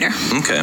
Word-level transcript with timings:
writer. 0.00 0.12
Okay. 0.38 0.62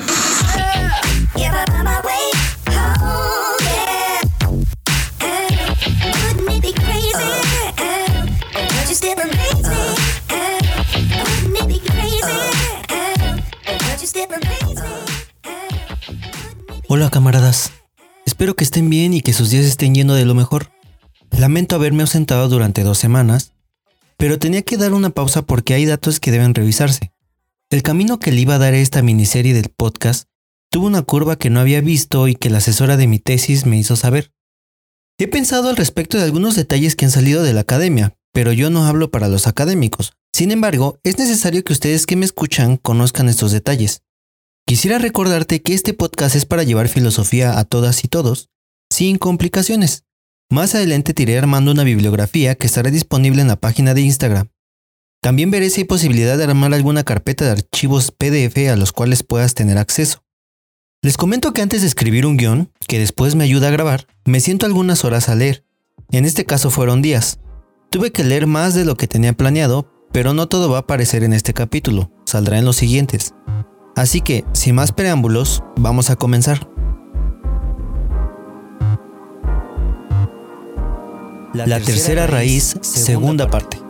Hola 16.90 17.10
camaradas, 17.10 17.72
espero 18.26 18.56
que 18.56 18.64
estén 18.64 18.90
bien 18.90 19.14
y 19.14 19.22
que 19.22 19.34
sus 19.34 19.50
días 19.50 19.66
estén 19.66 19.94
yendo 19.94 20.14
de 20.14 20.26
lo 20.26 20.34
mejor. 20.34 20.72
Lamento 21.32 21.76
haberme 21.76 22.04
ausentado 22.04 22.48
durante 22.48 22.84
dos 22.84 22.98
semanas, 22.98 23.52
pero 24.16 24.40
tenía 24.40 24.62
que 24.62 24.78
dar 24.78 24.94
una 24.94 25.10
pausa 25.10 25.42
porque 25.42 25.74
hay 25.74 25.86
datos 25.86 26.20
que 26.20 26.32
deben 26.32 26.56
revisarse. 26.56 27.12
El 27.70 27.84
camino 27.84 28.18
que 28.18 28.32
le 28.32 28.40
iba 28.40 28.56
a 28.56 28.60
dar 28.60 28.74
esta 28.74 29.02
miniserie 29.02 29.54
del 29.54 29.68
podcast 29.68 30.30
tuvo 30.72 30.88
una 30.88 31.02
curva 31.02 31.38
que 31.38 31.50
no 31.50 31.60
había 31.60 31.82
visto 31.82 32.30
y 32.30 32.36
que 32.36 32.50
la 32.50 32.60
asesora 32.60 32.96
de 32.96 33.08
mi 33.08 33.20
tesis 33.20 33.66
me 33.66 33.78
hizo 33.78 33.98
saber. 33.98 34.32
He 35.20 35.28
pensado 35.28 35.70
al 35.70 35.76
respecto 35.76 36.18
de 36.18 36.24
algunos 36.24 36.56
detalles 36.56 36.96
que 36.96 37.04
han 37.04 37.12
salido 37.12 37.44
de 37.44 37.52
la 37.52 37.62
academia, 37.62 38.16
pero 38.32 38.54
yo 38.54 38.70
no 38.70 38.86
hablo 38.86 39.12
para 39.12 39.28
los 39.28 39.48
académicos. 39.48 40.14
Sin 40.34 40.52
embargo, 40.52 40.98
es 41.04 41.18
necesario 41.18 41.62
que 41.66 41.74
ustedes 41.74 42.06
que 42.06 42.16
me 42.16 42.24
escuchan 42.24 42.78
conozcan 42.78 43.28
estos 43.28 43.52
detalles. 43.52 44.02
Quisiera 44.66 44.98
recordarte 44.98 45.62
que 45.62 45.74
este 45.74 45.94
podcast 45.94 46.38
es 46.38 46.46
para 46.46 46.64
llevar 46.64 46.88
filosofía 46.88 47.60
a 47.60 47.66
todas 47.66 48.06
y 48.06 48.08
todos, 48.08 48.48
sin 48.90 49.18
complicaciones. 49.18 50.06
Más 50.50 50.74
adelante 50.74 51.14
te 51.14 51.24
iré 51.24 51.38
armando 51.38 51.72
una 51.72 51.84
bibliografía 51.84 52.56
que 52.56 52.68
estará 52.68 52.92
disponible 52.92 53.42
en 53.42 53.50
la 53.50 53.58
página 53.58 53.94
de 53.94 54.02
Instagram. 54.02 54.52
También 55.28 55.52
veré 55.52 55.70
si 55.70 55.82
hay 55.82 55.84
posibilidad 55.84 56.38
de 56.38 56.46
armar 56.46 56.74
alguna 56.74 57.04
carpeta 57.04 57.44
de 57.44 57.52
archivos 57.52 58.12
PDF 58.12 58.70
a 58.72 58.78
los 58.78 58.94
cuales 58.94 59.24
puedas 59.24 59.56
tener 59.56 59.78
acceso. 59.78 60.24
Les 61.02 61.18
comento 61.18 61.52
que 61.52 61.62
antes 61.62 61.82
de 61.82 61.88
escribir 61.88 62.26
un 62.26 62.38
guion, 62.38 62.72
que 62.88 62.98
después 62.98 63.36
me 63.36 63.44
ayuda 63.44 63.68
a 63.68 63.72
grabar, 63.72 64.08
me 64.24 64.40
siento 64.40 64.66
algunas 64.66 65.04
horas 65.04 65.28
a 65.28 65.36
leer. 65.36 65.66
En 66.12 66.24
este 66.24 66.46
caso 66.46 66.70
fueron 66.70 67.02
días. 67.02 67.42
Tuve 67.90 68.14
que 68.14 68.24
leer 68.24 68.48
más 68.48 68.74
de 68.74 68.86
lo 68.86 68.96
que 68.96 69.10
tenía 69.10 69.34
planeado, 69.34 69.92
pero 70.14 70.34
no 70.34 70.48
todo 70.48 70.70
va 70.70 70.78
a 70.78 70.82
aparecer 70.84 71.26
en 71.26 71.34
este 71.34 71.54
capítulo, 71.54 72.10
saldrá 72.26 72.58
en 72.58 72.64
los 72.64 72.78
siguientes. 72.78 73.34
Así 73.98 74.22
que, 74.22 74.46
sin 74.54 74.76
más 74.76 74.94
preámbulos, 74.94 75.62
vamos 75.76 76.10
a 76.10 76.16
comenzar. 76.16 76.70
La, 81.54 81.82
tercera, 81.82 82.28
raíz, 82.28 82.78
segunda 82.82 83.50
parte. 83.50 83.87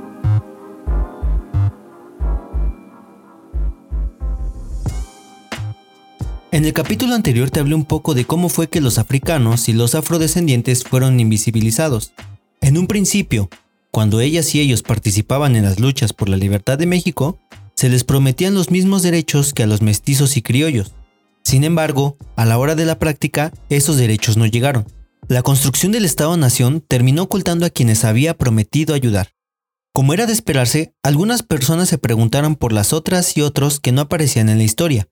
En 6.58 6.66
el 6.66 6.74
capítulo 6.74 7.14
anterior 7.14 7.52
te 7.52 7.60
hablé 7.60 7.76
un 7.76 7.86
poco 7.86 8.16
de 8.16 8.26
cómo 8.26 8.50
fue 8.50 8.68
que 8.68 8.82
los 8.82 8.98
africanos 8.98 9.70
y 9.70 9.74
los 9.74 9.94
afrodescendientes 9.94 10.84
fueron 10.84 11.20
invisibilizados. 11.20 12.14
En 12.62 12.80
un 12.80 12.88
principio, 12.88 13.48
cuando 13.92 14.22
ellas 14.22 14.56
y 14.56 14.62
ellos 14.62 14.82
participaban 14.82 15.56
en 15.56 15.66
las 15.66 15.80
luchas 15.80 16.14
por 16.14 16.30
la 16.30 16.36
libertad 16.36 16.80
de 16.80 16.88
México, 16.88 17.38
se 17.76 17.90
les 17.90 18.04
prometían 18.04 18.56
los 18.56 18.72
mismos 18.72 19.04
derechos 19.04 19.54
que 19.54 19.62
a 19.62 19.68
los 19.68 19.84
mestizos 19.84 20.36
y 20.36 20.42
criollos. 20.42 20.94
Sin 21.44 21.64
embargo, 21.64 22.18
a 22.36 22.44
la 22.44 22.58
hora 22.58 22.74
de 22.74 22.86
la 22.86 22.98
práctica, 22.98 23.54
esos 23.70 23.98
derechos 23.98 24.36
no 24.36 24.48
llegaron. 24.48 24.88
La 25.28 25.44
construcción 25.44 25.92
del 25.92 26.06
Estado-Nación 26.06 26.82
terminó 26.82 27.22
ocultando 27.22 27.68
a 27.68 27.70
quienes 27.70 28.04
había 28.04 28.36
prometido 28.36 28.96
ayudar. 28.96 29.30
Como 29.94 30.12
era 30.12 30.26
de 30.26 30.34
esperarse, 30.34 30.96
algunas 31.04 31.44
personas 31.44 31.88
se 31.88 32.00
preguntaron 32.00 32.56
por 32.56 32.74
las 32.74 32.94
otras 32.94 33.38
y 33.38 33.44
otros 33.44 33.80
que 33.80 33.92
no 33.92 34.02
aparecían 34.02 34.50
en 34.50 34.58
la 34.58 34.64
historia, 34.64 35.08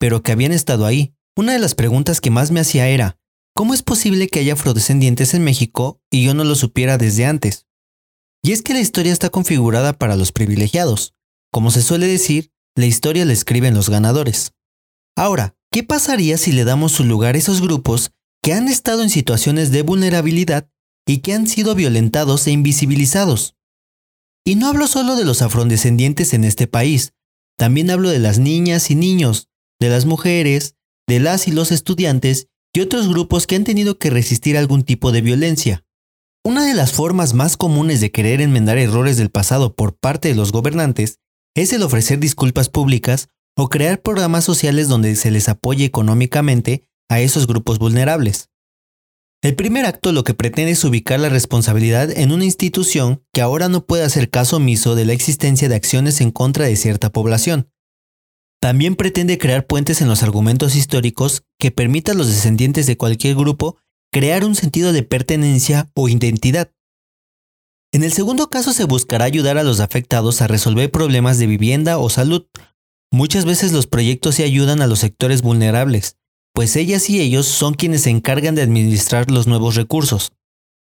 pero 0.00 0.22
que 0.22 0.32
habían 0.32 0.52
estado 0.52 0.86
ahí. 0.86 1.14
Una 1.36 1.52
de 1.52 1.58
las 1.58 1.74
preguntas 1.74 2.20
que 2.20 2.30
más 2.30 2.50
me 2.50 2.58
hacía 2.58 2.88
era, 2.88 3.18
¿cómo 3.54 3.74
es 3.74 3.82
posible 3.82 4.28
que 4.28 4.40
haya 4.40 4.54
afrodescendientes 4.54 5.34
en 5.34 5.44
México 5.44 6.00
y 6.10 6.24
yo 6.24 6.34
no 6.34 6.42
lo 6.42 6.54
supiera 6.54 6.98
desde 6.98 7.26
antes? 7.26 7.66
Y 8.42 8.52
es 8.52 8.62
que 8.62 8.72
la 8.72 8.80
historia 8.80 9.12
está 9.12 9.28
configurada 9.28 9.92
para 9.92 10.16
los 10.16 10.32
privilegiados. 10.32 11.14
Como 11.52 11.70
se 11.70 11.82
suele 11.82 12.06
decir, 12.06 12.50
la 12.74 12.86
historia 12.86 13.26
la 13.26 13.34
escriben 13.34 13.74
los 13.74 13.90
ganadores. 13.90 14.54
Ahora, 15.16 15.54
¿qué 15.70 15.82
pasaría 15.82 16.38
si 16.38 16.52
le 16.52 16.64
damos 16.64 16.92
su 16.92 17.04
lugar 17.04 17.34
a 17.34 17.38
esos 17.38 17.60
grupos 17.60 18.12
que 18.42 18.54
han 18.54 18.68
estado 18.68 19.02
en 19.02 19.10
situaciones 19.10 19.70
de 19.70 19.82
vulnerabilidad 19.82 20.70
y 21.06 21.18
que 21.18 21.34
han 21.34 21.46
sido 21.46 21.74
violentados 21.74 22.46
e 22.46 22.52
invisibilizados? 22.52 23.54
Y 24.46 24.54
no 24.54 24.68
hablo 24.68 24.86
solo 24.86 25.16
de 25.16 25.26
los 25.26 25.42
afrodescendientes 25.42 26.32
en 26.32 26.44
este 26.44 26.66
país, 26.66 27.12
también 27.58 27.90
hablo 27.90 28.08
de 28.08 28.18
las 28.18 28.38
niñas 28.38 28.90
y 28.90 28.94
niños, 28.94 29.49
de 29.80 29.88
las 29.88 30.04
mujeres, 30.04 30.74
de 31.08 31.20
las 31.20 31.48
y 31.48 31.52
los 31.52 31.72
estudiantes 31.72 32.48
y 32.74 32.80
otros 32.80 33.08
grupos 33.08 33.46
que 33.46 33.56
han 33.56 33.64
tenido 33.64 33.98
que 33.98 34.10
resistir 34.10 34.56
algún 34.56 34.84
tipo 34.84 35.10
de 35.10 35.22
violencia. 35.22 35.84
Una 36.44 36.64
de 36.64 36.74
las 36.74 36.92
formas 36.92 37.34
más 37.34 37.56
comunes 37.56 38.00
de 38.00 38.12
querer 38.12 38.40
enmendar 38.40 38.78
errores 38.78 39.16
del 39.16 39.30
pasado 39.30 39.74
por 39.74 39.98
parte 39.98 40.28
de 40.28 40.34
los 40.34 40.52
gobernantes 40.52 41.16
es 41.54 41.72
el 41.72 41.82
ofrecer 41.82 42.18
disculpas 42.18 42.68
públicas 42.68 43.28
o 43.56 43.68
crear 43.68 44.00
programas 44.00 44.44
sociales 44.44 44.88
donde 44.88 45.16
se 45.16 45.30
les 45.30 45.48
apoye 45.48 45.84
económicamente 45.84 46.86
a 47.10 47.20
esos 47.20 47.46
grupos 47.46 47.78
vulnerables. 47.78 48.48
El 49.42 49.54
primer 49.56 49.86
acto 49.86 50.12
lo 50.12 50.22
que 50.22 50.34
pretende 50.34 50.72
es 50.72 50.84
ubicar 50.84 51.18
la 51.18 51.30
responsabilidad 51.30 52.10
en 52.10 52.30
una 52.30 52.44
institución 52.44 53.22
que 53.32 53.40
ahora 53.40 53.68
no 53.68 53.86
puede 53.86 54.04
hacer 54.04 54.30
caso 54.30 54.56
omiso 54.56 54.94
de 54.94 55.06
la 55.06 55.14
existencia 55.14 55.68
de 55.68 55.74
acciones 55.74 56.20
en 56.20 56.30
contra 56.30 56.66
de 56.66 56.76
cierta 56.76 57.10
población. 57.10 57.68
También 58.60 58.94
pretende 58.94 59.38
crear 59.38 59.66
puentes 59.66 60.02
en 60.02 60.08
los 60.08 60.22
argumentos 60.22 60.76
históricos 60.76 61.44
que 61.58 61.70
permitan 61.70 62.16
a 62.16 62.18
los 62.18 62.28
descendientes 62.28 62.86
de 62.86 62.98
cualquier 62.98 63.34
grupo 63.34 63.78
crear 64.12 64.44
un 64.44 64.54
sentido 64.54 64.92
de 64.92 65.02
pertenencia 65.02 65.90
o 65.94 66.08
identidad. 66.08 66.70
En 67.92 68.04
el 68.04 68.12
segundo 68.12 68.50
caso 68.50 68.72
se 68.72 68.84
buscará 68.84 69.24
ayudar 69.24 69.56
a 69.56 69.64
los 69.64 69.80
afectados 69.80 70.42
a 70.42 70.46
resolver 70.46 70.90
problemas 70.90 71.38
de 71.38 71.46
vivienda 71.46 71.98
o 71.98 72.10
salud. 72.10 72.46
Muchas 73.10 73.46
veces 73.46 73.72
los 73.72 73.86
proyectos 73.86 74.36
se 74.36 74.44
ayudan 74.44 74.82
a 74.82 74.86
los 74.86 75.00
sectores 75.00 75.42
vulnerables, 75.42 76.16
pues 76.52 76.76
ellas 76.76 77.08
y 77.08 77.20
ellos 77.20 77.46
son 77.46 77.74
quienes 77.74 78.02
se 78.02 78.10
encargan 78.10 78.54
de 78.54 78.62
administrar 78.62 79.30
los 79.30 79.46
nuevos 79.46 79.74
recursos. 79.74 80.32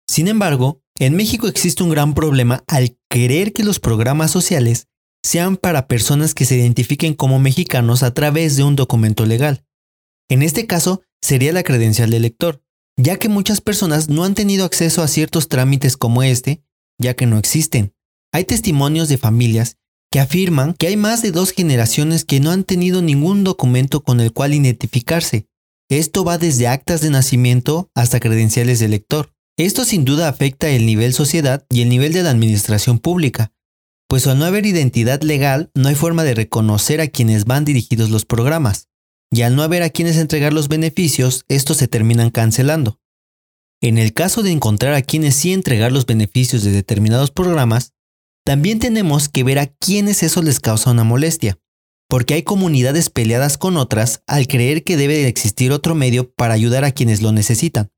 Sin 0.08 0.28
embargo, 0.28 0.82
en 1.00 1.16
México 1.16 1.48
existe 1.48 1.82
un 1.82 1.90
gran 1.90 2.14
problema 2.14 2.64
al 2.68 2.98
querer 3.10 3.54
que 3.54 3.64
los 3.64 3.80
programas 3.80 4.30
sociales 4.32 4.88
sean 5.24 5.58
para 5.58 5.88
personas 5.88 6.34
que 6.34 6.46
se 6.46 6.58
identifiquen 6.58 7.14
como 7.14 7.40
mexicanos 7.40 8.04
a 8.04 8.14
través 8.14 8.56
de 8.56 8.64
un 8.64 8.76
documento 8.76 9.26
legal. 9.26 9.66
En 10.30 10.42
este 10.42 10.68
caso, 10.68 11.02
sería 11.22 11.54
la 11.54 11.64
credencial 11.64 12.10
de 12.10 12.18
elector, 12.18 12.64
ya 12.98 13.18
que 13.18 13.30
muchas 13.30 13.62
personas 13.62 14.10
no 14.10 14.24
han 14.24 14.36
tenido 14.36 14.66
acceso 14.66 15.02
a 15.02 15.08
ciertos 15.08 15.48
trámites 15.48 15.98
como 15.98 16.24
este 16.24 16.64
ya 17.00 17.16
que 17.16 17.26
no 17.26 17.38
existen. 17.38 17.94
Hay 18.32 18.46
testimonios 18.46 19.10
de 19.10 19.18
familias 19.18 19.78
que 20.12 20.20
afirman 20.20 20.74
que 20.74 20.88
hay 20.88 20.98
más 20.98 21.22
de 21.22 21.32
dos 21.32 21.52
generaciones 21.52 22.24
que 22.26 22.40
no 22.40 22.52
han 22.52 22.64
tenido 22.64 23.02
ningún 23.02 23.44
documento 23.44 24.04
con 24.04 24.20
el 24.20 24.32
cual 24.32 24.54
identificarse. 24.54 25.48
Esto 25.90 26.24
va 26.24 26.38
desde 26.38 26.68
actas 26.68 27.02
de 27.02 27.10
nacimiento 27.10 27.92
hasta 27.96 28.20
credenciales 28.20 28.80
de 28.80 28.88
lector. 28.88 29.34
Esto 29.58 29.86
sin 29.86 30.06
duda 30.06 30.30
afecta 30.30 30.70
el 30.70 30.86
nivel 30.86 31.14
sociedad 31.14 31.66
y 31.70 31.82
el 31.82 31.90
nivel 31.90 32.14
de 32.14 32.24
la 32.24 32.32
administración 32.32 33.00
pública, 33.00 33.52
pues 34.14 34.28
al 34.28 34.38
no 34.38 34.46
haber 34.46 34.68
identidad 34.68 35.24
legal 35.24 35.72
no 35.74 35.90
hay 35.90 35.96
forma 35.96 36.24
de 36.24 36.36
reconocer 36.36 37.02
a 37.02 37.08
quienes 37.08 37.46
van 37.46 37.66
dirigidos 37.66 38.12
los 38.12 38.26
programas, 38.26 38.88
y 39.32 39.42
al 39.42 39.56
no 39.56 39.64
haber 39.64 39.82
a 39.82 39.90
quienes 39.90 40.18
entregar 40.18 40.54
los 40.54 40.68
beneficios, 40.68 41.46
estos 41.48 41.78
se 41.78 41.88
terminan 41.88 42.30
cancelando. 42.30 43.00
En 43.82 43.98
el 43.98 44.14
caso 44.14 44.44
de 44.44 44.52
encontrar 44.52 44.94
a 44.94 45.02
quienes 45.02 45.34
sí 45.34 45.52
entregar 45.52 45.92
los 45.92 46.06
beneficios 46.06 46.64
de 46.64 46.70
determinados 46.70 47.32
programas, 47.32 47.94
también 48.46 48.78
tenemos 48.78 49.30
que 49.30 49.44
ver 49.44 49.58
a 49.58 49.66
quienes 49.66 50.22
eso 50.22 50.44
les 50.44 50.60
causa 50.60 50.92
una 50.92 51.04
molestia, 51.04 51.58
porque 52.08 52.36
hay 52.36 52.44
comunidades 52.44 53.10
peleadas 53.10 53.58
con 53.58 53.78
otras 53.78 54.22
al 54.28 54.46
creer 54.46 54.84
que 54.84 54.96
debe 54.96 55.16
de 55.16 55.28
existir 55.28 55.72
otro 55.72 55.96
medio 55.96 56.32
para 56.36 56.54
ayudar 56.54 56.84
a 56.84 56.92
quienes 56.92 57.24
lo 57.24 57.32
necesitan. 57.32 57.90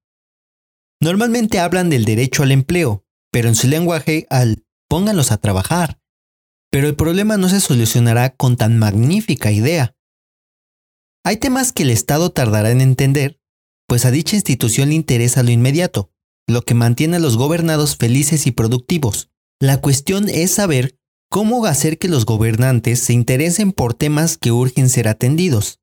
Normalmente 1.01 1.59
hablan 1.59 1.89
del 1.89 2.05
derecho 2.05 2.43
al 2.43 2.53
empleo, 2.53 3.05
pero 3.33 3.49
en 3.49 3.55
su 3.55 3.67
lenguaje 3.67 4.27
al 4.29 4.63
pónganlos 4.87 5.33
a 5.33 5.39
trabajar. 5.39 5.99
Pero 6.75 6.89
el 6.89 6.97
problema 6.97 7.37
no 7.37 7.47
se 7.47 7.61
solucionará 7.61 8.31
con 8.31 8.57
tan 8.57 8.77
magnífica 8.77 9.49
idea. 9.49 9.95
Hay 11.23 11.37
temas 11.37 11.71
que 11.71 11.83
el 11.83 11.89
Estado 11.89 12.31
tardará 12.31 12.69
en 12.69 12.81
entender 12.81 13.39
pues 13.87 14.03
a 14.03 14.11
dicha 14.11 14.35
institución 14.35 14.89
le 14.89 14.95
interesa 14.95 15.41
lo 15.41 15.51
inmediato, 15.51 16.11
lo 16.49 16.63
que 16.63 16.73
mantiene 16.73 17.15
a 17.15 17.19
los 17.19 17.37
gobernados 17.37 17.95
felices 17.95 18.45
y 18.45 18.51
productivos. 18.51 19.31
La 19.61 19.79
cuestión 19.79 20.27
es 20.27 20.51
saber 20.51 20.97
cómo 21.29 21.65
hacer 21.65 21.97
que 21.97 22.09
los 22.09 22.25
gobernantes 22.25 22.99
se 22.99 23.13
interesen 23.13 23.71
por 23.71 23.93
temas 23.93 24.37
que 24.37 24.51
urgen 24.51 24.89
ser 24.89 25.07
atendidos. 25.07 25.79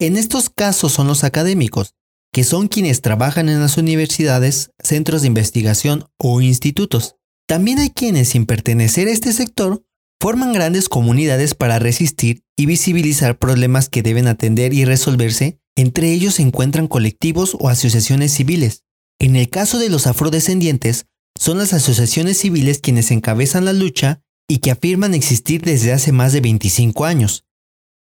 En 0.00 0.16
estos 0.16 0.50
casos 0.50 0.90
son 0.90 1.06
los 1.06 1.22
académicos, 1.22 1.94
que 2.32 2.42
son 2.42 2.66
quienes 2.66 3.00
trabajan 3.00 3.48
en 3.48 3.60
las 3.60 3.78
universidades, 3.78 4.72
centros 4.80 5.22
de 5.22 5.28
investigación 5.28 6.08
o 6.18 6.40
institutos. 6.40 7.14
También 7.46 7.78
hay 7.78 7.90
quienes, 7.90 8.30
sin 8.30 8.44
pertenecer 8.44 9.06
a 9.06 9.12
este 9.12 9.32
sector, 9.32 9.84
forman 10.22 10.52
grandes 10.52 10.88
comunidades 10.88 11.56
para 11.56 11.80
resistir 11.80 12.44
y 12.56 12.66
visibilizar 12.66 13.40
problemas 13.40 13.88
que 13.88 14.04
deben 14.04 14.28
atender 14.28 14.72
y 14.72 14.84
resolverse, 14.84 15.58
entre 15.74 16.12
ellos 16.12 16.34
se 16.34 16.42
encuentran 16.42 16.86
colectivos 16.86 17.56
o 17.58 17.68
asociaciones 17.68 18.32
civiles. 18.32 18.84
En 19.18 19.34
el 19.34 19.48
caso 19.48 19.80
de 19.80 19.88
los 19.88 20.06
afrodescendientes, 20.06 21.06
son 21.36 21.58
las 21.58 21.72
asociaciones 21.72 22.38
civiles 22.38 22.78
quienes 22.78 23.10
encabezan 23.10 23.64
la 23.64 23.72
lucha 23.72 24.22
y 24.48 24.58
que 24.58 24.70
afirman 24.70 25.14
existir 25.14 25.62
desde 25.62 25.92
hace 25.92 26.12
más 26.12 26.32
de 26.32 26.40
25 26.40 27.04
años. 27.04 27.44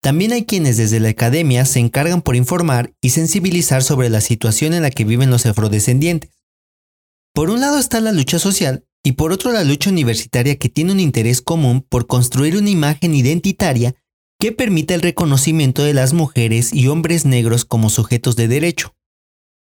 También 0.03 0.33
hay 0.33 0.45
quienes 0.45 0.77
desde 0.77 0.99
la 0.99 1.11
academia 1.11 1.65
se 1.67 1.79
encargan 1.79 2.21
por 2.21 2.35
informar 2.35 2.93
y 3.01 3.11
sensibilizar 3.11 3.85
sobre 3.85 4.11
la 4.11 4.21
situación 4.21 4.75
en 4.75 4.83
la 4.83 4.91
que 4.91 5.05
viven 5.05 5.31
los 5.31 5.47
afrodescendientes. 5.47 6.33
Por 7.33 7.51
un 7.51 7.61
lado 7.61 7.79
está 7.79 8.01
la 8.01 8.11
lucha 8.11 8.41
social 8.41 8.88
y 9.05 9.13
por 9.13 9.33
otro 9.33 9.53
la 9.53 9.65
lucha 9.65 9.91
universitaria 9.91 10.57
que 10.57 10.69
tiene 10.69 10.93
un 10.93 11.01
interés 11.01 11.41
común 11.41 11.85
por 11.89 12.07
construir 12.07 12.57
una 12.57 12.71
imagen 12.71 13.15
identitaria 13.15 13.95
que 14.41 14.53
permita 14.53 14.95
el 14.95 15.03
reconocimiento 15.03 15.83
de 15.83 15.95
las 15.95 16.13
mujeres 16.13 16.73
y 16.73 16.89
hombres 16.89 17.25
negros 17.25 17.65
como 17.65 17.91
sujetos 17.91 18.37
de 18.37 18.49
derecho. 18.49 18.95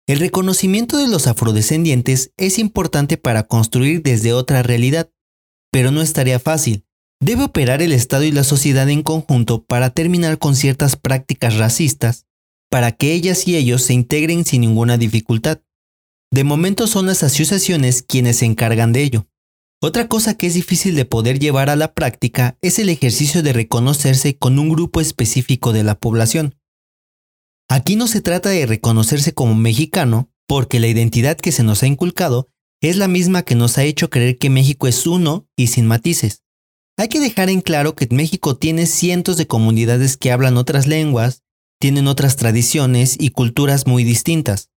El 0.06 0.18
reconocimiento 0.18 0.96
de 0.96 1.08
los 1.08 1.26
afrodescendientes 1.26 2.32
es 2.36 2.58
importante 2.58 3.16
para 3.16 3.44
construir 3.44 4.02
desde 4.02 4.32
otra 4.32 4.62
realidad, 4.62 5.10
pero 5.70 5.90
no 5.90 6.02
estaría 6.02 6.38
fácil. 6.38 6.84
Debe 7.20 7.44
operar 7.44 7.82
el 7.82 7.92
Estado 7.92 8.24
y 8.24 8.32
la 8.32 8.44
sociedad 8.44 8.88
en 8.88 9.02
conjunto 9.02 9.64
para 9.64 9.90
terminar 9.90 10.38
con 10.38 10.56
ciertas 10.56 10.96
prácticas 10.96 11.56
racistas, 11.56 12.26
para 12.70 12.92
que 12.92 13.12
ellas 13.12 13.46
y 13.46 13.56
ellos 13.56 13.82
se 13.82 13.92
integren 13.92 14.44
sin 14.44 14.62
ninguna 14.62 14.96
dificultad. 14.96 15.60
De 16.32 16.44
momento 16.44 16.86
son 16.86 17.06
las 17.06 17.24
asociaciones 17.24 18.02
quienes 18.02 18.38
se 18.38 18.46
encargan 18.46 18.92
de 18.92 19.02
ello. 19.02 19.26
Otra 19.82 20.06
cosa 20.06 20.34
que 20.34 20.46
es 20.46 20.54
difícil 20.54 20.94
de 20.94 21.04
poder 21.04 21.38
llevar 21.40 21.70
a 21.70 21.76
la 21.76 21.92
práctica 21.92 22.56
es 22.60 22.78
el 22.78 22.88
ejercicio 22.88 23.42
de 23.42 23.52
reconocerse 23.52 24.36
con 24.36 24.58
un 24.58 24.68
grupo 24.68 25.00
específico 25.00 25.72
de 25.72 25.82
la 25.82 25.98
población. 25.98 26.54
Aquí 27.68 27.96
no 27.96 28.06
se 28.06 28.20
trata 28.20 28.50
de 28.50 28.66
reconocerse 28.66 29.32
como 29.32 29.54
mexicano, 29.54 30.30
porque 30.46 30.80
la 30.80 30.88
identidad 30.88 31.36
que 31.36 31.50
se 31.50 31.62
nos 31.62 31.82
ha 31.82 31.86
inculcado 31.86 32.48
es 32.80 32.96
la 32.96 33.08
misma 33.08 33.42
que 33.42 33.54
nos 33.54 33.78
ha 33.78 33.84
hecho 33.84 34.10
creer 34.10 34.38
que 34.38 34.50
México 34.50 34.86
es 34.86 35.06
uno 35.06 35.48
y 35.56 35.68
sin 35.68 35.86
matices. 35.86 36.42
Hay 36.96 37.08
que 37.08 37.20
dejar 37.20 37.48
en 37.48 37.60
claro 37.60 37.94
que 37.94 38.06
México 38.10 38.56
tiene 38.56 38.86
cientos 38.86 39.36
de 39.36 39.46
comunidades 39.46 40.16
que 40.16 40.30
hablan 40.30 40.56
otras 40.56 40.86
lenguas, 40.86 41.42
tienen 41.80 42.06
otras 42.06 42.36
tradiciones 42.36 43.16
y 43.18 43.30
culturas 43.30 43.86
muy 43.86 44.04
distintas. 44.04 44.70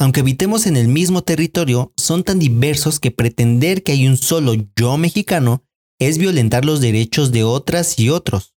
Aunque 0.00 0.20
habitemos 0.20 0.66
en 0.66 0.76
el 0.76 0.88
mismo 0.88 1.22
territorio, 1.22 1.92
son 1.96 2.24
tan 2.24 2.40
diversos 2.40 2.98
que 2.98 3.12
pretender 3.12 3.84
que 3.84 3.92
hay 3.92 4.08
un 4.08 4.16
solo 4.16 4.54
yo 4.74 4.96
mexicano 4.96 5.62
es 6.00 6.18
violentar 6.18 6.64
los 6.64 6.80
derechos 6.80 7.30
de 7.30 7.44
otras 7.44 7.98
y 7.98 8.08
otros. 8.08 8.54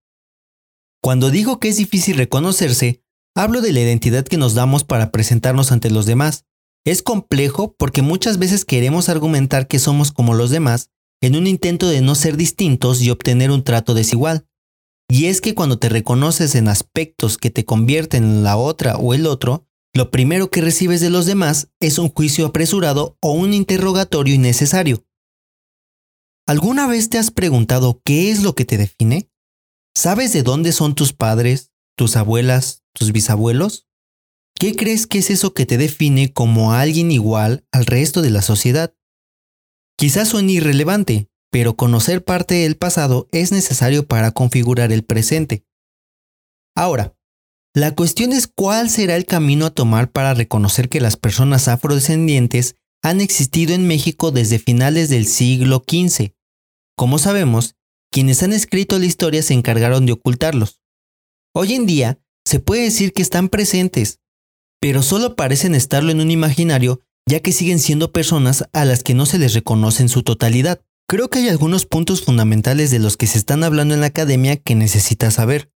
Cuando 1.01 1.29
digo 1.29 1.59
que 1.59 1.67
es 1.67 1.77
difícil 1.77 2.15
reconocerse, 2.17 3.03
Hablo 3.35 3.61
de 3.61 3.73
la 3.73 3.79
identidad 3.79 4.25
que 4.25 4.37
nos 4.37 4.53
damos 4.53 4.83
para 4.83 5.11
presentarnos 5.11 5.71
ante 5.71 5.89
los 5.89 6.05
demás. 6.05 6.45
Es 6.85 7.01
complejo 7.01 7.75
porque 7.79 8.03
muchas 8.03 8.37
veces 8.37 8.63
queremos 8.63 9.09
argumentar 9.09 9.67
que 9.67 9.79
somos 9.79 10.11
como 10.11 10.35
los 10.35 10.51
demás 10.51 10.91
en 11.19 11.35
un 11.35 11.47
intento 11.47 11.87
de 11.87 12.01
no 12.01 12.13
ser 12.13 12.37
distintos 12.37 13.01
y 13.01 13.09
obtener 13.09 13.49
un 13.49 13.63
trato 13.63 13.95
desigual. 13.95 14.45
Y 15.09 15.25
es 15.25 15.41
que 15.41 15.55
cuando 15.55 15.79
te 15.79 15.89
reconoces 15.89 16.53
en 16.53 16.67
aspectos 16.67 17.37
que 17.37 17.49
te 17.49 17.65
convierten 17.65 18.23
en 18.23 18.43
la 18.43 18.55
otra 18.55 18.97
o 18.97 19.15
el 19.15 19.25
otro, 19.25 19.67
lo 19.93 20.09
primero 20.09 20.49
que 20.49 20.61
recibes 20.61 21.01
de 21.01 21.11
los 21.11 21.25
demás 21.27 21.69
es 21.79 21.99
un 21.99 22.09
juicio 22.09 22.47
apresurado 22.47 23.17
o 23.21 23.33
un 23.33 23.53
interrogatorio 23.53 24.33
innecesario. 24.33 25.05
¿Alguna 26.47 26.87
vez 26.87 27.09
te 27.09 27.19
has 27.19 27.29
preguntado 27.31 28.01
qué 28.03 28.31
es 28.31 28.41
lo 28.41 28.55
que 28.55 28.65
te 28.65 28.77
define? 28.77 29.29
¿Sabes 29.95 30.33
de 30.33 30.41
dónde 30.41 30.71
son 30.71 30.95
tus 30.95 31.13
padres, 31.13 31.71
tus 31.95 32.15
abuelas, 32.17 32.83
tus 32.93 33.11
bisabuelos? 33.11 33.87
¿Qué 34.55 34.75
crees 34.75 35.05
que 35.07 35.19
es 35.19 35.29
eso 35.29 35.53
que 35.53 35.65
te 35.65 35.77
define 35.77 36.33
como 36.33 36.73
alguien 36.73 37.11
igual 37.11 37.65
al 37.71 37.85
resto 37.85 38.21
de 38.23 38.31
la 38.31 38.41
sociedad? 38.41 38.95
Quizás 39.95 40.29
suene 40.29 40.53
irrelevante, 40.53 41.29
pero 41.51 41.75
conocer 41.75 42.23
parte 42.23 42.55
del 42.55 42.77
pasado 42.77 43.27
es 43.31 43.51
necesario 43.51 44.07
para 44.07 44.31
configurar 44.31 44.91
el 44.91 45.03
presente. 45.03 45.65
Ahora, 46.75 47.15
la 47.75 47.95
cuestión 47.95 48.33
es 48.33 48.47
cuál 48.47 48.89
será 48.89 49.15
el 49.15 49.25
camino 49.25 49.65
a 49.65 49.71
tomar 49.71 50.11
para 50.11 50.35
reconocer 50.35 50.89
que 50.89 51.01
las 51.01 51.17
personas 51.17 51.67
afrodescendientes 51.67 52.75
han 53.01 53.19
existido 53.19 53.73
en 53.73 53.87
México 53.87 54.31
desde 54.31 54.59
finales 54.59 55.09
del 55.09 55.25
siglo 55.25 55.83
XV. 55.87 56.33
Como 56.95 57.17
sabemos, 57.17 57.75
quienes 58.11 58.43
han 58.43 58.53
escrito 58.53 58.99
la 58.99 59.05
historia 59.05 59.41
se 59.41 59.55
encargaron 59.55 60.05
de 60.05 60.13
ocultarlos. 60.13 60.81
Hoy 61.55 61.73
en 61.73 61.87
día, 61.87 62.19
se 62.45 62.59
puede 62.59 62.83
decir 62.83 63.11
que 63.11 63.23
están 63.23 63.49
presentes, 63.49 64.19
pero 64.79 65.01
solo 65.01 65.35
parecen 65.35 65.73
estarlo 65.73 66.11
en 66.11 66.21
un 66.21 66.29
imaginario 66.29 67.01
ya 67.27 67.39
que 67.39 67.53
siguen 67.53 67.79
siendo 67.79 68.11
personas 68.11 68.65
a 68.73 68.85
las 68.85 69.01
que 69.01 69.13
no 69.13 69.25
se 69.25 69.39
les 69.39 69.53
reconoce 69.53 70.03
en 70.03 70.09
su 70.09 70.23
totalidad. 70.23 70.81
Creo 71.07 71.29
que 71.29 71.39
hay 71.39 71.49
algunos 71.49 71.85
puntos 71.85 72.21
fundamentales 72.21 72.91
de 72.91 72.99
los 72.99 73.17
que 73.17 73.27
se 73.27 73.37
están 73.37 73.63
hablando 73.63 73.93
en 73.93 74.01
la 74.01 74.07
academia 74.07 74.57
que 74.57 74.75
necesitas 74.75 75.35
saber. 75.35 75.72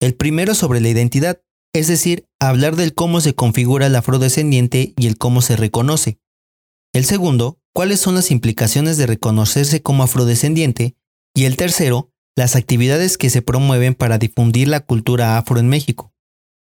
El 0.00 0.14
primero 0.14 0.54
sobre 0.54 0.80
la 0.80 0.88
identidad, 0.88 1.42
es 1.74 1.86
decir, 1.86 2.26
hablar 2.40 2.74
del 2.74 2.94
cómo 2.94 3.20
se 3.20 3.34
configura 3.34 3.86
el 3.86 3.94
afrodescendiente 3.94 4.94
y 4.96 5.06
el 5.06 5.18
cómo 5.18 5.42
se 5.42 5.56
reconoce. 5.56 6.18
El 6.94 7.04
segundo, 7.04 7.60
cuáles 7.74 8.00
son 8.00 8.14
las 8.14 8.30
implicaciones 8.30 8.96
de 8.96 9.06
reconocerse 9.06 9.82
como 9.82 10.02
afrodescendiente. 10.02 10.96
Y 11.34 11.44
el 11.44 11.56
tercero, 11.56 12.10
las 12.34 12.56
actividades 12.56 13.18
que 13.18 13.30
se 13.30 13.42
promueven 13.42 13.94
para 13.94 14.18
difundir 14.18 14.68
la 14.68 14.80
cultura 14.80 15.36
afro 15.36 15.60
en 15.60 15.68
México. 15.68 16.12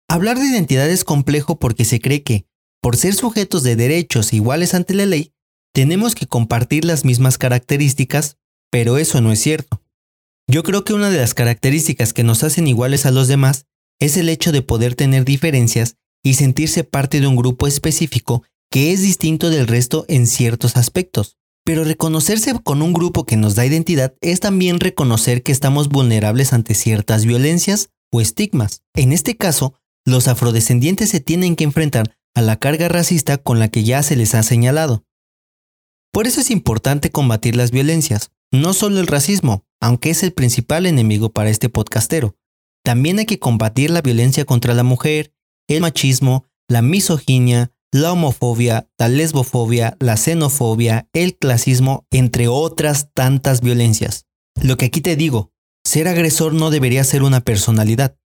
Hablar 0.09 0.37
de 0.37 0.45
identidad 0.45 0.89
es 0.89 1.03
complejo 1.03 1.59
porque 1.59 1.85
se 1.85 2.01
cree 2.01 2.23
que, 2.23 2.45
por 2.81 2.97
ser 2.97 3.13
sujetos 3.13 3.63
de 3.63 3.75
derechos 3.75 4.33
iguales 4.33 4.73
ante 4.73 4.93
la 4.93 5.05
ley, 5.05 5.33
tenemos 5.73 6.13
que 6.13 6.27
compartir 6.27 6.83
las 6.83 7.05
mismas 7.05 7.37
características, 7.37 8.37
pero 8.69 8.97
eso 8.97 9.21
no 9.21 9.31
es 9.31 9.39
cierto. 9.39 9.78
Yo 10.49 10.63
creo 10.63 10.83
que 10.83 10.93
una 10.93 11.11
de 11.11 11.19
las 11.19 11.35
características 11.35 12.11
que 12.11 12.23
nos 12.23 12.43
hacen 12.43 12.67
iguales 12.67 13.05
a 13.05 13.11
los 13.11 13.27
demás 13.27 13.67
es 13.99 14.17
el 14.17 14.29
hecho 14.29 14.51
de 14.51 14.63
poder 14.63 14.95
tener 14.95 15.23
diferencias 15.23 15.97
y 16.23 16.33
sentirse 16.33 16.83
parte 16.83 17.21
de 17.21 17.27
un 17.27 17.35
grupo 17.35 17.67
específico 17.67 18.41
que 18.71 18.91
es 18.91 19.03
distinto 19.03 19.51
del 19.51 19.67
resto 19.67 20.05
en 20.07 20.25
ciertos 20.25 20.75
aspectos. 20.75 21.37
Pero 21.63 21.83
reconocerse 21.83 22.51
con 22.63 22.81
un 22.81 22.93
grupo 22.93 23.27
que 23.27 23.37
nos 23.37 23.53
da 23.53 23.63
identidad 23.63 24.15
es 24.21 24.39
también 24.39 24.79
reconocer 24.79 25.43
que 25.43 25.51
estamos 25.51 25.87
vulnerables 25.87 26.51
ante 26.51 26.73
ciertas 26.73 27.25
violencias 27.25 27.91
o 28.11 28.19
estigmas. 28.19 28.81
En 28.95 29.13
este 29.13 29.37
caso, 29.37 29.75
los 30.03 30.27
afrodescendientes 30.27 31.11
se 31.11 31.19
tienen 31.19 31.55
que 31.55 31.65
enfrentar 31.65 32.17
a 32.33 32.41
la 32.41 32.55
carga 32.55 32.87
racista 32.87 33.37
con 33.37 33.59
la 33.59 33.67
que 33.67 33.83
ya 33.83 34.01
se 34.01 34.15
les 34.15 34.33
ha 34.33 34.41
señalado. 34.41 35.03
Por 36.11 36.25
eso 36.25 36.41
es 36.41 36.49
importante 36.49 37.11
combatir 37.11 37.55
las 37.55 37.69
violencias, 37.69 38.31
no 38.51 38.73
solo 38.73 38.99
el 38.99 39.07
racismo, 39.07 39.65
aunque 39.81 40.09
es 40.09 40.23
el 40.23 40.33
principal 40.33 40.85
enemigo 40.85 41.31
para 41.31 41.49
este 41.49 41.69
podcastero. 41.69 42.35
También 42.83 43.19
hay 43.19 43.25
que 43.25 43.39
combatir 43.39 43.89
la 43.89 44.01
violencia 44.01 44.45
contra 44.45 44.73
la 44.73 44.83
mujer, 44.83 45.33
el 45.67 45.81
machismo, 45.81 46.45
la 46.67 46.81
misoginia, 46.81 47.71
la 47.91 48.11
homofobia, 48.11 48.87
la 48.97 49.07
lesbofobia, 49.07 49.97
la 49.99 50.15
xenofobia, 50.15 51.09
el 51.13 51.37
clasismo, 51.37 52.05
entre 52.11 52.47
otras 52.47 53.09
tantas 53.13 53.61
violencias. 53.61 54.25
Lo 54.61 54.77
que 54.77 54.85
aquí 54.85 55.01
te 55.01 55.15
digo, 55.15 55.51
ser 55.83 56.07
agresor 56.07 56.53
no 56.53 56.69
debería 56.69 57.03
ser 57.03 57.23
una 57.23 57.41
personalidad. 57.41 58.17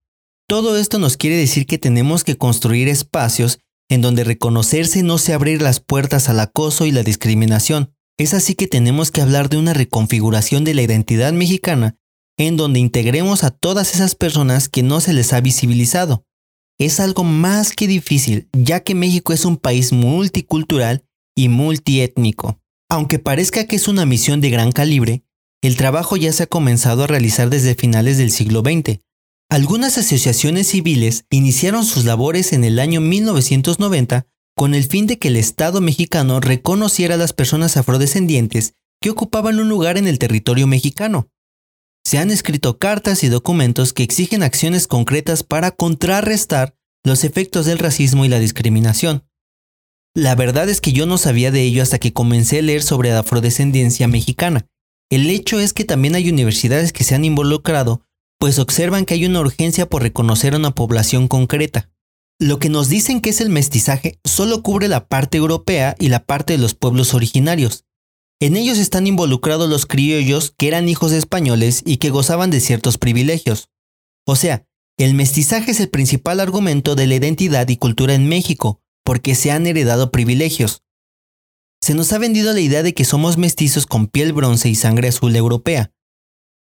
Todo 0.46 0.76
esto 0.76 0.98
nos 0.98 1.16
quiere 1.16 1.36
decir 1.36 1.66
que 1.66 1.78
tenemos 1.78 2.24
que 2.24 2.36
construir 2.36 2.88
espacios 2.88 3.60
en 3.88 4.02
donde 4.02 4.24
reconocerse 4.24 5.02
no 5.02 5.18
se 5.18 5.32
abrir 5.32 5.62
las 5.62 5.80
puertas 5.80 6.28
al 6.28 6.40
acoso 6.40 6.84
y 6.86 6.92
la 6.92 7.02
discriminación. 7.02 7.93
Es 8.18 8.34
así 8.34 8.54
que 8.54 8.66
tenemos 8.66 9.10
que 9.10 9.20
hablar 9.20 9.48
de 9.48 9.56
una 9.56 9.74
reconfiguración 9.74 10.64
de 10.64 10.74
la 10.74 10.82
identidad 10.82 11.32
mexicana 11.32 11.96
en 12.36 12.56
donde 12.56 12.80
integremos 12.80 13.44
a 13.44 13.50
todas 13.50 13.94
esas 13.94 14.14
personas 14.14 14.68
que 14.68 14.82
no 14.82 15.00
se 15.00 15.12
les 15.12 15.32
ha 15.32 15.40
visibilizado, 15.40 16.24
es 16.78 16.98
algo 16.98 17.22
más 17.22 17.72
que 17.72 17.86
difícil, 17.86 18.48
ya 18.52 18.80
que 18.80 18.94
México 18.94 19.32
es 19.32 19.44
un 19.44 19.56
país 19.56 19.92
multicultural 19.92 21.04
y 21.36 21.48
multiétnico. 21.48 22.60
Aunque 22.90 23.18
parezca 23.18 23.66
que 23.66 23.76
es 23.76 23.86
una 23.86 24.06
misión 24.06 24.40
de 24.40 24.50
gran 24.50 24.72
calibre, 24.72 25.24
el 25.62 25.76
trabajo 25.76 26.16
ya 26.16 26.32
se 26.32 26.42
ha 26.42 26.46
comenzado 26.46 27.04
a 27.04 27.06
realizar 27.06 27.48
desde 27.48 27.74
finales 27.74 28.18
del 28.18 28.30
siglo 28.32 28.60
XX. 28.60 28.98
Algunas 29.48 29.98
asociaciones 29.98 30.68
civiles 30.68 31.26
iniciaron 31.30 31.84
sus 31.84 32.04
labores 32.04 32.52
en 32.52 32.64
el 32.64 32.78
año 32.80 33.00
1990 33.00 34.26
con 34.56 34.74
el 34.74 34.84
fin 34.84 35.06
de 35.06 35.18
que 35.18 35.28
el 35.28 35.36
Estado 35.36 35.80
mexicano 35.80 36.40
reconociera 36.40 37.14
a 37.14 37.18
las 37.18 37.32
personas 37.32 37.76
afrodescendientes 37.76 38.74
que 39.00 39.10
ocupaban 39.10 39.58
un 39.58 39.68
lugar 39.68 39.98
en 39.98 40.06
el 40.06 40.18
territorio 40.18 40.66
mexicano 40.66 41.28
se 42.06 42.18
han 42.18 42.30
escrito 42.30 42.78
cartas 42.78 43.24
y 43.24 43.28
documentos 43.28 43.92
que 43.92 44.02
exigen 44.02 44.42
acciones 44.42 44.86
concretas 44.86 45.42
para 45.42 45.70
contrarrestar 45.70 46.76
los 47.02 47.24
efectos 47.24 47.66
del 47.66 47.78
racismo 47.78 48.24
y 48.24 48.28
la 48.28 48.38
discriminación. 48.38 49.24
La 50.14 50.34
verdad 50.34 50.68
es 50.68 50.80
que 50.80 50.92
yo 50.92 51.06
no 51.06 51.18
sabía 51.18 51.50
de 51.50 51.62
ello 51.62 51.82
hasta 51.82 51.98
que 51.98 52.12
comencé 52.12 52.58
a 52.58 52.62
leer 52.62 52.82
sobre 52.82 53.10
la 53.10 53.20
afrodescendencia 53.20 54.06
mexicana, 54.06 54.66
El 55.10 55.28
hecho 55.28 55.60
es 55.60 55.72
que 55.74 55.84
también 55.84 56.14
hay 56.14 56.28
universidades 56.30 56.92
que 56.92 57.04
se 57.04 57.14
han 57.14 57.24
involucrado, 57.24 58.02
pues 58.38 58.58
observan 58.58 59.04
que 59.04 59.14
hay 59.14 59.26
una 59.26 59.40
urgencia 59.40 59.86
por 59.86 60.02
reconocer 60.02 60.54
a 60.54 60.56
una 60.56 60.74
población 60.74 61.28
concreta. 61.28 61.90
Lo 62.40 62.58
que 62.58 62.68
nos 62.68 62.88
dicen 62.88 63.20
que 63.20 63.30
es 63.30 63.40
el 63.40 63.48
mestizaje 63.48 64.18
solo 64.24 64.62
cubre 64.62 64.88
la 64.88 65.06
parte 65.06 65.38
europea 65.38 65.94
y 66.00 66.08
la 66.08 66.24
parte 66.24 66.54
de 66.54 66.58
los 66.58 66.74
pueblos 66.74 67.14
originarios. 67.14 67.84
En 68.40 68.56
ellos 68.56 68.78
están 68.78 69.06
involucrados 69.06 69.70
los 69.70 69.86
criollos 69.86 70.52
que 70.58 70.66
eran 70.66 70.88
hijos 70.88 71.12
españoles 71.12 71.82
y 71.86 71.98
que 71.98 72.10
gozaban 72.10 72.50
de 72.50 72.60
ciertos 72.60 72.98
privilegios. 72.98 73.70
O 74.26 74.34
sea, 74.34 74.66
el 74.98 75.14
mestizaje 75.14 75.70
es 75.70 75.80
el 75.80 75.88
principal 75.88 76.40
argumento 76.40 76.96
de 76.96 77.06
la 77.06 77.14
identidad 77.14 77.68
y 77.68 77.76
cultura 77.76 78.14
en 78.14 78.28
México, 78.28 78.80
porque 79.04 79.34
se 79.34 79.52
han 79.52 79.66
heredado 79.66 80.10
privilegios. 80.10 80.82
Se 81.80 81.94
nos 81.94 82.12
ha 82.12 82.18
vendido 82.18 82.52
la 82.52 82.60
idea 82.60 82.82
de 82.82 82.94
que 82.94 83.04
somos 83.04 83.36
mestizos 83.36 83.86
con 83.86 84.08
piel 84.08 84.32
bronce 84.32 84.68
y 84.68 84.74
sangre 84.74 85.08
azul 85.08 85.36
europea. 85.36 85.92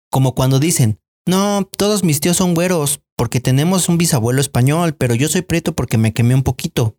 Como 0.10 0.34
cuando 0.34 0.60
dicen, 0.60 1.00
no, 1.28 1.70
todos 1.78 2.04
mis 2.04 2.20
tíos 2.20 2.38
son 2.38 2.54
güeros, 2.54 3.02
porque 3.22 3.40
tenemos 3.40 3.88
un 3.88 4.00
bisabuelo 4.00 4.42
español, 4.42 4.96
pero 4.96 5.14
yo 5.14 5.28
soy 5.28 5.44
preto 5.44 5.76
porque 5.76 6.00
me 6.00 6.12
quemé 6.12 6.34
un 6.34 6.42
poquito. 6.42 6.98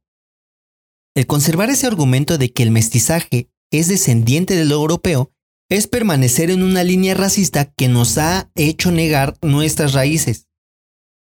El 1.17 1.27
conservar 1.27 1.69
ese 1.69 1.89
argumento 1.89 2.39
de 2.39 2.53
que 2.53 2.63
el 2.63 2.71
mestizaje 2.71 3.51
es 3.73 3.89
descendiente 3.89 4.55
de 4.55 4.65
lo 4.65 4.77
europeo 4.77 5.33
es 5.69 5.89
permanecer 5.89 6.53
en 6.53 6.63
una 6.63 6.85
línea 6.85 7.15
racista 7.15 7.65
que 7.65 7.89
nos 7.89 8.19
ha 8.19 8.53
hecho 8.55 8.93
negar 8.93 9.37
nuestras 9.43 9.95
raíces. 9.95 10.47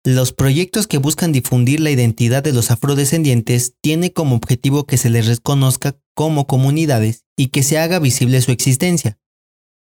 Los 0.04 0.34
proyectos 0.34 0.86
que 0.86 0.98
buscan 0.98 1.32
difundir 1.32 1.80
la 1.80 1.90
identidad 1.90 2.42
de 2.42 2.52
los 2.52 2.70
afrodescendientes 2.70 3.76
tienen 3.80 4.10
como 4.10 4.36
objetivo 4.36 4.84
que 4.84 4.98
se 4.98 5.08
les 5.08 5.26
reconozca 5.26 5.98
como 6.14 6.46
comunidades 6.46 7.24
y 7.34 7.46
que 7.46 7.62
se 7.62 7.78
haga 7.78 7.98
visible 7.98 8.42
su 8.42 8.52
existencia. 8.52 9.18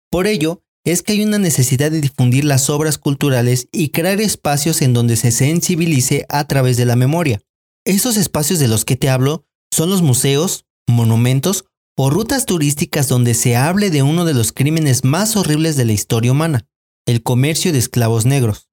Por 0.10 0.26
ello, 0.26 0.64
es 0.92 1.04
que 1.04 1.14
hay 1.14 1.24
una 1.24 1.38
necesidad 1.38 1.92
de 1.92 2.00
difundir 2.00 2.46
las 2.46 2.70
obras 2.70 2.98
culturales 2.98 3.68
y 3.74 3.90
crear 3.90 4.22
espacios 4.22 4.82
en 4.82 4.94
donde 4.94 5.18
se 5.18 5.32
sensibilice 5.32 6.26
a 6.30 6.46
través 6.48 6.78
de 6.78 6.86
la 6.86 6.96
memoria. 6.96 7.42
Esos 7.86 8.16
espacios 8.16 8.60
de 8.60 8.70
los 8.70 8.86
que 8.86 8.96
te 8.96 9.10
hablo 9.10 9.46
son 9.70 9.90
los 9.90 10.02
museos, 10.02 10.66
monumentos 10.88 11.66
o 11.98 12.10
rutas 12.10 12.46
turísticas 12.46 13.10
donde 13.10 13.34
se 13.34 13.58
hable 13.58 13.90
de 13.90 14.02
uno 14.02 14.24
de 14.24 14.34
los 14.34 14.54
crímenes 14.54 15.04
más 15.04 15.36
horribles 15.36 15.76
de 15.76 15.86
la 15.86 15.92
historia 15.92 16.32
humana, 16.32 16.68
el 17.06 17.22
comercio 17.22 17.74
de 17.74 17.80
esclavos 17.80 18.26
negros. 18.26 18.70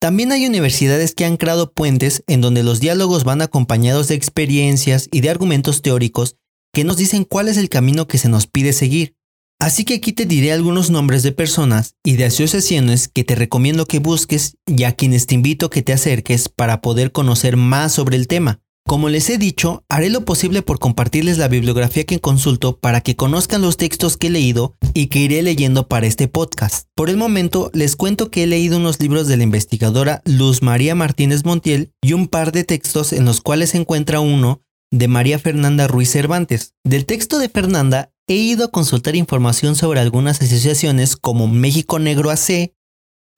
También 0.00 0.32
hay 0.32 0.46
universidades 0.46 1.14
que 1.14 1.24
han 1.24 1.36
creado 1.36 1.72
puentes 1.72 2.24
en 2.26 2.40
donde 2.40 2.62
los 2.62 2.80
diálogos 2.80 3.24
van 3.24 3.42
acompañados 3.42 4.08
de 4.08 4.14
experiencias 4.14 5.08
y 5.12 5.20
de 5.20 5.30
argumentos 5.30 5.82
teóricos 5.82 6.36
que 6.72 6.84
nos 6.84 6.96
dicen 6.96 7.24
cuál 7.24 7.48
es 7.48 7.56
el 7.56 7.68
camino 7.68 8.06
que 8.06 8.18
se 8.18 8.28
nos 8.28 8.46
pide 8.46 8.72
seguir, 8.72 9.17
Así 9.60 9.84
que 9.84 9.94
aquí 9.94 10.12
te 10.12 10.24
diré 10.24 10.52
algunos 10.52 10.88
nombres 10.88 11.24
de 11.24 11.32
personas 11.32 11.94
y 12.04 12.16
de 12.16 12.26
asociaciones 12.26 13.08
que 13.08 13.24
te 13.24 13.34
recomiendo 13.34 13.86
que 13.86 13.98
busques 13.98 14.56
y 14.66 14.84
a 14.84 14.92
quienes 14.92 15.26
te 15.26 15.34
invito 15.34 15.66
a 15.66 15.70
que 15.70 15.82
te 15.82 15.92
acerques 15.92 16.48
para 16.48 16.80
poder 16.80 17.10
conocer 17.10 17.56
más 17.56 17.92
sobre 17.92 18.16
el 18.16 18.28
tema. 18.28 18.60
Como 18.86 19.10
les 19.10 19.28
he 19.28 19.36
dicho, 19.36 19.84
haré 19.90 20.10
lo 20.10 20.24
posible 20.24 20.62
por 20.62 20.78
compartirles 20.78 21.36
la 21.36 21.48
bibliografía 21.48 22.04
que 22.04 22.20
consulto 22.20 22.78
para 22.78 23.02
que 23.02 23.16
conozcan 23.16 23.60
los 23.60 23.76
textos 23.76 24.16
que 24.16 24.28
he 24.28 24.30
leído 24.30 24.76
y 24.94 25.08
que 25.08 25.18
iré 25.18 25.42
leyendo 25.42 25.88
para 25.88 26.06
este 26.06 26.28
podcast. 26.28 26.86
Por 26.94 27.10
el 27.10 27.18
momento, 27.18 27.70
les 27.74 27.96
cuento 27.96 28.30
que 28.30 28.44
he 28.44 28.46
leído 28.46 28.78
unos 28.78 28.98
libros 29.00 29.26
de 29.26 29.36
la 29.36 29.42
investigadora 29.42 30.22
Luz 30.24 30.62
María 30.62 30.94
Martínez 30.94 31.44
Montiel 31.44 31.92
y 32.00 32.14
un 32.14 32.28
par 32.28 32.52
de 32.52 32.64
textos 32.64 33.12
en 33.12 33.26
los 33.26 33.42
cuales 33.42 33.70
se 33.70 33.78
encuentra 33.78 34.20
uno 34.20 34.62
de 34.90 35.08
María 35.08 35.38
Fernanda 35.38 35.86
Ruiz 35.86 36.10
Cervantes. 36.10 36.72
Del 36.82 37.04
texto 37.04 37.38
de 37.38 37.50
Fernanda 37.50 38.12
he 38.28 38.34
ido 38.34 38.66
a 38.66 38.70
consultar 38.70 39.16
información 39.16 39.74
sobre 39.74 40.00
algunas 40.00 40.40
asociaciones 40.40 41.16
como 41.16 41.48
México 41.48 41.98
Negro 41.98 42.30
AC, 42.30 42.74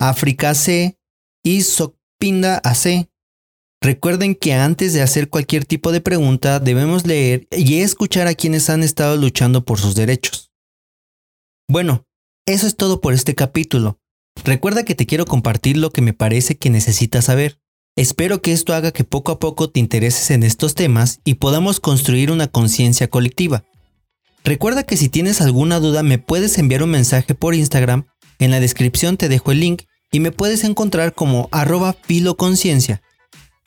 África 0.01 0.51
AC 0.51 0.99
y 1.45 1.63
Socpinda 1.63 2.61
AC. 2.65 3.09
Recuerden 3.81 4.35
que 4.35 4.53
antes 4.53 4.93
de 4.93 5.01
hacer 5.01 5.31
cualquier 5.31 5.65
tipo 5.65 5.93
de 5.93 6.01
pregunta 6.01 6.59
debemos 6.59 7.07
leer 7.07 7.47
y 7.51 7.81
escuchar 7.81 8.27
a 8.27 8.35
quienes 8.35 8.69
han 8.69 8.83
estado 8.83 9.17
luchando 9.17 9.65
por 9.65 9.79
sus 9.79 9.95
derechos. 9.95 10.51
Bueno, 11.69 12.05
eso 12.47 12.67
es 12.67 12.77
todo 12.77 13.01
por 13.01 13.15
este 13.15 13.35
capítulo. 13.35 14.01
Recuerda 14.45 14.85
que 14.85 14.97
te 14.97 15.07
quiero 15.07 15.25
compartir 15.25 15.77
lo 15.77 15.91
que 15.91 16.03
me 16.03 16.13
parece 16.13 16.59
que 16.59 16.69
necesitas 16.69 17.27
saber. 17.27 17.61
Espero 17.97 18.43
que 18.43 18.53
esto 18.53 18.75
haga 18.75 18.93
que 18.93 19.05
poco 19.05 19.33
a 19.33 19.39
poco 19.39 19.71
te 19.71 19.81
intereses 19.81 20.31
en 20.31 20.43
estos 20.43 20.75
temas 20.75 21.21
y 21.25 21.35
podamos 21.35 21.81
construir 21.81 22.31
una 22.31 22.49
conciencia 22.49 23.09
colectiva. 23.09 23.65
Recuerda 24.51 24.83
que 24.83 24.97
si 24.97 25.09
tienes 25.09 25.41
alguna 25.41 25.79
duda 25.79 26.03
me 26.03 26.19
puedes 26.19 26.59
enviar 26.59 26.83
un 26.83 26.91
mensaje 26.91 27.37
por 27.37 27.55
Instagram, 27.55 28.07
en 28.41 28.51
la 28.51 28.59
descripción 28.59 29.17
te 29.17 29.29
dejo 29.29 29.53
el 29.53 29.61
link 29.61 29.83
y 30.11 30.19
me 30.19 30.33
puedes 30.33 30.65
encontrar 30.65 31.15
como 31.15 31.49
arroba 31.53 31.95
filoconciencia. 32.03 33.01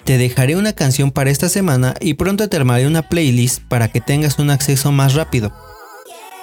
Te 0.04 0.18
dejaré 0.18 0.58
una 0.58 0.74
canción 0.74 1.12
para 1.12 1.30
esta 1.30 1.48
semana 1.48 1.94
y 2.02 2.16
pronto 2.16 2.50
te 2.50 2.58
armaré 2.58 2.86
una 2.86 3.08
playlist 3.08 3.62
para 3.70 3.88
que 3.88 4.02
tengas 4.02 4.40
un 4.40 4.50
acceso 4.50 4.92
más 4.92 5.14
rápido. 5.14 5.54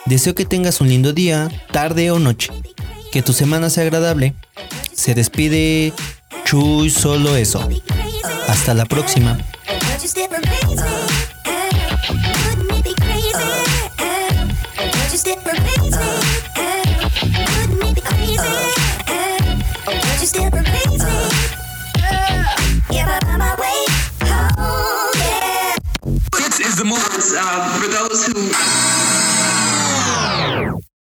Deseo 0.06 0.34
que 0.34 0.46
tengas 0.46 0.80
un 0.80 0.88
lindo 0.88 1.12
día, 1.12 1.50
tarde 1.70 2.10
o 2.10 2.18
noche. 2.18 2.50
Que 3.12 3.20
tu 3.20 3.34
semana 3.34 3.68
sea 3.68 3.82
agradable. 3.82 4.34
Se 4.94 5.14
despide 5.14 5.92
Chuy 6.46 6.88
solo 6.88 7.36
eso. 7.36 7.68
Hasta 8.48 8.72
la 8.72 8.86
próxima. 8.86 9.36
uh, 27.36 27.78
for 27.78 27.88
those 27.88 28.26
who 28.26 29.29